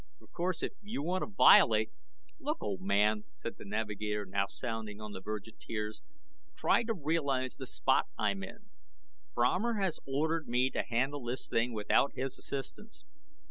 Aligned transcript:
Of 0.19 0.31
course, 0.31 0.63
if 0.63 0.71
you 0.81 1.03
want 1.03 1.21
to 1.21 1.27
violate" 1.27 1.91
"Look, 2.39 2.63
old 2.63 2.81
man," 2.81 3.25
said 3.35 3.57
the 3.59 3.65
navigator, 3.65 4.25
now 4.25 4.47
sounding 4.47 4.99
on 4.99 5.11
the 5.11 5.21
verge 5.21 5.47
of 5.47 5.59
tears, 5.59 6.01
"try 6.55 6.81
to 6.85 6.95
realize 6.95 7.53
the 7.55 7.67
spot 7.67 8.07
I'm 8.17 8.41
in. 8.41 8.71
Fromer 9.35 9.75
has 9.75 9.99
ordered 10.07 10.47
me 10.47 10.71
to 10.71 10.81
handle 10.81 11.23
this 11.23 11.45
thing 11.47 11.71
without 11.71 12.13
his 12.15 12.39
assistance. 12.39 13.05